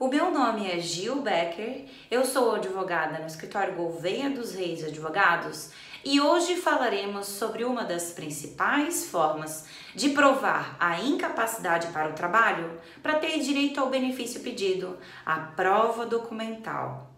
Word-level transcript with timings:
O 0.00 0.08
meu 0.08 0.30
nome 0.30 0.66
é 0.66 0.80
Gil 0.80 1.20
Becker, 1.20 1.84
eu 2.10 2.24
sou 2.24 2.54
advogada 2.54 3.18
no 3.18 3.26
escritório 3.26 3.74
Gouveia 3.74 4.30
dos 4.30 4.54
Reis 4.54 4.82
Advogados 4.82 5.72
e 6.02 6.18
hoje 6.18 6.56
falaremos 6.56 7.26
sobre 7.26 7.64
uma 7.64 7.84
das 7.84 8.10
principais 8.10 9.10
formas 9.10 9.66
de 9.94 10.08
provar 10.08 10.74
a 10.80 10.98
incapacidade 11.02 11.88
para 11.88 12.08
o 12.08 12.14
trabalho 12.14 12.80
para 13.02 13.18
ter 13.18 13.38
direito 13.40 13.78
ao 13.78 13.90
benefício 13.90 14.40
pedido, 14.40 14.96
a 15.26 15.36
prova 15.36 16.06
documental. 16.06 17.14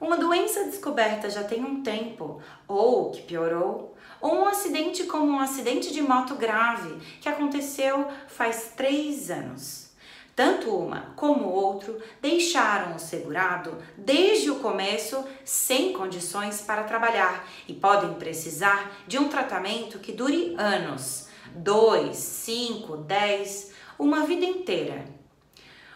Uma 0.00 0.16
doença 0.16 0.62
descoberta 0.66 1.28
já 1.28 1.42
tem 1.42 1.64
um 1.64 1.82
tempo, 1.82 2.40
ou 2.68 3.10
que 3.10 3.22
piorou, 3.22 3.93
ou 4.24 4.36
um 4.36 4.48
acidente 4.48 5.04
como 5.04 5.26
um 5.26 5.38
acidente 5.38 5.92
de 5.92 6.00
moto 6.00 6.34
grave 6.34 6.98
que 7.20 7.28
aconteceu 7.28 8.08
faz 8.26 8.72
três 8.74 9.30
anos. 9.30 9.90
Tanto 10.34 10.74
uma 10.74 11.12
como 11.14 11.44
o 11.44 11.52
outro 11.52 12.00
deixaram 12.22 12.96
o 12.96 12.98
segurado 12.98 13.76
desde 13.98 14.50
o 14.50 14.60
começo 14.60 15.22
sem 15.44 15.92
condições 15.92 16.62
para 16.62 16.84
trabalhar 16.84 17.46
e 17.68 17.74
podem 17.74 18.14
precisar 18.14 18.90
de 19.06 19.18
um 19.18 19.28
tratamento 19.28 19.98
que 19.98 20.10
dure 20.10 20.54
anos 20.56 21.28
dois, 21.54 22.16
cinco, 22.16 22.96
dez, 22.96 23.72
uma 23.98 24.24
vida 24.24 24.46
inteira. 24.46 25.04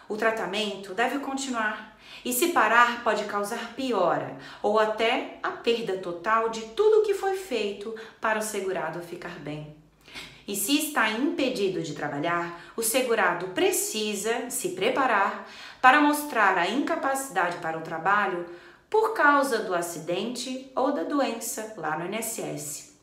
O 0.09 0.17
tratamento 0.17 0.95
deve 0.95 1.19
continuar 1.19 1.95
e 2.25 2.33
se 2.33 2.47
parar 2.47 3.03
pode 3.03 3.25
causar 3.25 3.75
piora 3.75 4.35
ou 4.61 4.79
até 4.79 5.37
a 5.43 5.51
perda 5.51 5.97
total 5.97 6.49
de 6.49 6.61
tudo 6.61 6.99
o 6.99 7.03
que 7.03 7.13
foi 7.13 7.37
feito 7.37 7.95
para 8.19 8.39
o 8.39 8.41
segurado 8.41 8.99
ficar 9.01 9.37
bem. 9.39 9.77
E 10.47 10.55
se 10.55 10.79
está 10.79 11.11
impedido 11.11 11.83
de 11.83 11.93
trabalhar, 11.93 12.59
o 12.75 12.81
segurado 12.81 13.49
precisa 13.49 14.49
se 14.49 14.69
preparar 14.69 15.47
para 15.79 16.01
mostrar 16.01 16.57
a 16.57 16.67
incapacidade 16.67 17.57
para 17.57 17.77
o 17.77 17.83
trabalho 17.83 18.47
por 18.89 19.13
causa 19.13 19.59
do 19.59 19.75
acidente 19.75 20.71
ou 20.75 20.91
da 20.91 21.03
doença 21.03 21.75
lá 21.77 21.99
no 21.99 22.11
INSS. 22.11 22.97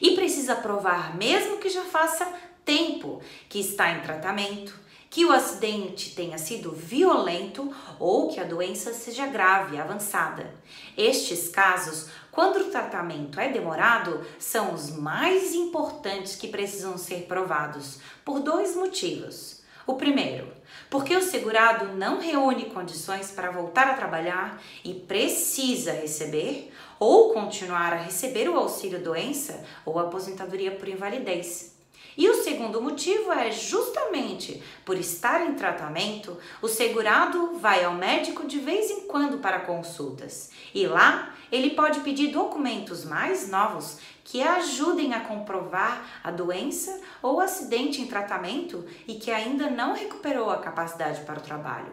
E 0.00 0.12
precisa 0.14 0.54
provar, 0.54 1.16
mesmo 1.16 1.58
que 1.58 1.68
já 1.68 1.82
faça 1.82 2.32
tempo 2.64 3.20
que 3.48 3.58
está 3.58 3.90
em 3.90 4.00
tratamento, 4.02 4.86
que 5.16 5.24
o 5.24 5.32
acidente 5.32 6.14
tenha 6.14 6.36
sido 6.36 6.72
violento 6.72 7.74
ou 7.98 8.28
que 8.28 8.38
a 8.38 8.44
doença 8.44 8.92
seja 8.92 9.26
grave, 9.26 9.78
avançada. 9.78 10.52
Estes 10.94 11.48
casos, 11.48 12.10
quando 12.30 12.58
o 12.58 12.70
tratamento 12.70 13.40
é 13.40 13.48
demorado, 13.48 14.22
são 14.38 14.74
os 14.74 14.90
mais 14.90 15.54
importantes 15.54 16.36
que 16.36 16.48
precisam 16.48 16.98
ser 16.98 17.22
provados, 17.22 17.98
por 18.26 18.40
dois 18.40 18.76
motivos. 18.76 19.62
O 19.86 19.94
primeiro, 19.94 20.52
porque 20.90 21.16
o 21.16 21.22
segurado 21.22 21.96
não 21.96 22.20
reúne 22.20 22.66
condições 22.66 23.30
para 23.30 23.50
voltar 23.50 23.88
a 23.88 23.94
trabalhar 23.94 24.62
e 24.84 24.92
precisa 24.92 25.92
receber 25.92 26.70
ou 27.00 27.32
continuar 27.32 27.94
a 27.94 28.02
receber 28.02 28.50
o 28.50 28.58
auxílio 28.58 29.02
doença 29.02 29.64
ou 29.86 29.98
aposentadoria 29.98 30.72
por 30.72 30.86
invalidez. 30.86 31.75
E 32.16 32.28
o 32.30 32.42
segundo 32.42 32.80
motivo 32.80 33.30
é 33.30 33.50
justamente 33.50 34.62
por 34.84 34.96
estar 34.96 35.46
em 35.46 35.54
tratamento, 35.54 36.38
o 36.62 36.68
segurado 36.68 37.58
vai 37.58 37.84
ao 37.84 37.92
médico 37.92 38.46
de 38.46 38.58
vez 38.58 38.90
em 38.90 39.06
quando 39.06 39.38
para 39.38 39.60
consultas. 39.60 40.50
E 40.74 40.86
lá 40.86 41.34
ele 41.52 41.70
pode 41.70 42.00
pedir 42.00 42.28
documentos 42.28 43.04
mais 43.04 43.50
novos 43.50 43.98
que 44.24 44.42
ajudem 44.42 45.14
a 45.14 45.20
comprovar 45.20 46.20
a 46.24 46.30
doença 46.30 47.00
ou 47.22 47.40
acidente 47.40 48.00
em 48.00 48.06
tratamento 48.06 48.84
e 49.06 49.14
que 49.14 49.30
ainda 49.30 49.70
não 49.70 49.94
recuperou 49.94 50.50
a 50.50 50.58
capacidade 50.58 51.20
para 51.20 51.38
o 51.38 51.42
trabalho. 51.42 51.92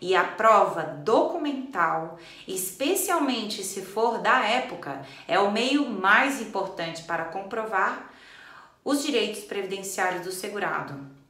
E 0.00 0.16
a 0.16 0.24
prova 0.24 0.82
documental, 0.82 2.18
especialmente 2.48 3.62
se 3.62 3.82
for 3.82 4.18
da 4.18 4.40
época, 4.40 5.02
é 5.28 5.38
o 5.38 5.52
meio 5.52 5.88
mais 5.88 6.40
importante 6.40 7.04
para 7.04 7.26
comprovar 7.26 8.12
os 8.84 9.02
direitos 9.02 9.44
previdenciários 9.44 10.24
do 10.24 10.32
segurado. 10.32 11.22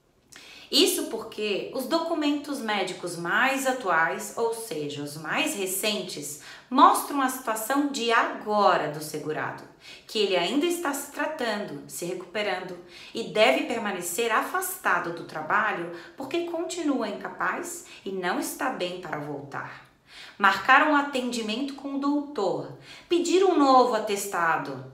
Isso 0.72 1.08
porque 1.08 1.70
os 1.74 1.84
documentos 1.84 2.58
médicos 2.58 3.14
mais 3.14 3.66
atuais, 3.66 4.32
ou 4.38 4.54
seja, 4.54 5.02
os 5.02 5.18
mais 5.18 5.54
recentes, 5.54 6.40
mostram 6.70 7.20
a 7.20 7.28
situação 7.28 7.88
de 7.88 8.10
agora 8.10 8.88
do 8.88 9.04
segurado, 9.04 9.62
que 10.06 10.18
ele 10.18 10.34
ainda 10.34 10.64
está 10.64 10.94
se 10.94 11.12
tratando, 11.12 11.82
se 11.88 12.06
recuperando 12.06 12.78
e 13.12 13.24
deve 13.24 13.64
permanecer 13.64 14.32
afastado 14.32 15.12
do 15.12 15.24
trabalho 15.24 15.92
porque 16.16 16.46
continua 16.46 17.06
incapaz 17.06 17.84
e 18.02 18.10
não 18.10 18.40
está 18.40 18.70
bem 18.70 19.02
para 19.02 19.18
voltar. 19.18 19.92
Marcar 20.38 20.88
um 20.88 20.96
atendimento 20.96 21.74
com 21.74 21.96
o 21.96 22.00
doutor, 22.00 22.78
pedir 23.10 23.44
um 23.44 23.58
novo 23.58 23.94
atestado, 23.94 24.90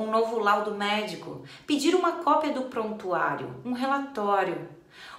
um 0.00 0.10
novo 0.10 0.38
laudo 0.38 0.72
médico, 0.72 1.42
pedir 1.66 1.94
uma 1.94 2.12
cópia 2.22 2.52
do 2.52 2.62
prontuário, 2.62 3.56
um 3.64 3.72
relatório, 3.72 4.68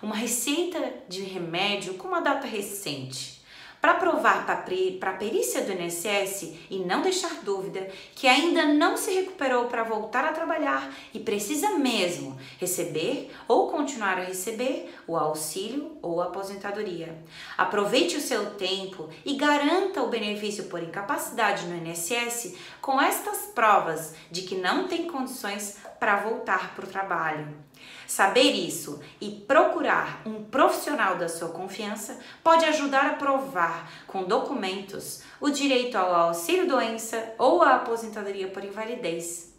uma 0.02 0.16
receita 0.16 0.94
de 1.08 1.24
remédio 1.24 1.96
com 1.96 2.08
uma 2.08 2.22
data 2.22 2.46
recente. 2.46 3.38
Para 3.80 3.94
provar 3.94 4.46
para 4.46 5.12
a 5.12 5.14
perícia 5.18 5.62
do 5.62 5.72
INSS 5.72 6.56
e 6.70 6.80
não 6.80 7.02
deixar 7.02 7.42
dúvida 7.44 7.88
que 8.16 8.28
ainda 8.28 8.66
não 8.66 8.98
se 8.98 9.12
recuperou 9.14 9.66
para 9.66 9.84
voltar 9.84 10.26
a 10.26 10.34
trabalhar 10.34 10.92
e 11.14 11.20
precisa 11.20 11.78
mesmo 11.78 12.38
receber 12.58 13.32
ou 13.48 13.70
continuar 13.70 14.18
a 14.18 14.24
receber 14.24 14.94
o 15.08 15.16
auxílio 15.16 15.98
ou 16.02 16.22
a 16.22 16.26
aposentadoria. 16.26 17.16
Aproveite 17.58 18.18
o 18.18 18.22
seu 18.22 18.52
tempo 18.52 19.10
e 19.26 19.36
garanta 19.36 20.04
o 20.04 20.10
benefício 20.10 20.66
por 20.66 20.82
incapacidade 20.82 21.66
no 21.66 21.76
INSS 21.76 22.56
com 22.82 23.00
estas 23.02 23.48
provas 23.54 24.14
de 24.30 24.42
que 24.42 24.56
não 24.56 24.88
tem 24.88 25.08
condições 25.08 25.78
para 26.00 26.18
voltar 26.18 26.76
para 26.76 26.86
o 26.86 26.90
trabalho. 26.90 27.48
Saber 28.08 28.52
isso 28.52 29.02
e 29.20 29.30
procurar 29.30 30.22
um 30.26 30.44
profissional 30.46 31.18
da 31.18 31.28
sua 31.28 31.50
confiança 31.50 32.18
pode 32.44 32.66
ajudar 32.66 33.06
a 33.06 33.14
provar 33.16 33.92
com 34.08 34.24
documentos 34.24 35.22
o 35.40 35.50
direito 35.50 35.98
ao 35.98 36.14
auxílio 36.14 36.68
doença 36.68 37.34
ou 37.38 37.62
à 37.62 37.76
aposentadoria 37.76 38.48
por 38.48 38.64
invalidez. 38.64 39.57